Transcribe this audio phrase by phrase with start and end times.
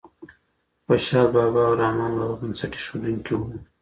[0.85, 3.45] خوشال بابا او رحمان بابا بنسټ اېښودونکي وو.